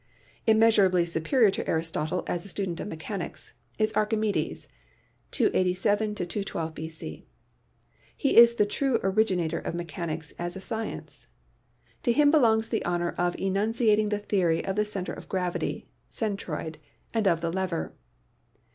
[0.47, 3.05] Immeasurably superior to Aristotle as a student of Fig.
[3.77, 4.09] 2— Archimedes and the Lever.
[4.17, 4.67] mechanics is Archimedes
[5.93, 7.25] (287 212 B.C.).
[8.17, 11.27] He is the true originator of mechanics as a science.
[12.01, 16.77] To him belongs the honor of enunciating the theory of the center of gravity (centroid)
[17.13, 17.93] and of the lever.